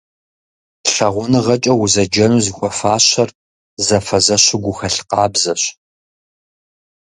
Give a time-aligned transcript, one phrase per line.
[0.93, 3.29] ЛъагъуныгъэкӀэ узэджэну зыхуэфащэр
[3.85, 5.61] зэфэзэщу гухэлъ къабзэщ.